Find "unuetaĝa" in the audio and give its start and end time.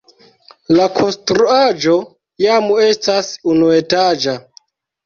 3.55-4.41